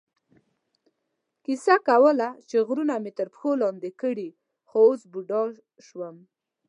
[1.45, 4.29] کیسه کوله چې غرونه مې تر پښو لاندې کړي،
[4.67, 5.41] خو اوس بوډا
[5.87, 6.15] شوم.